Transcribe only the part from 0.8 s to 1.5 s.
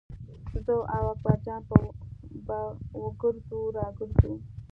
او اکبر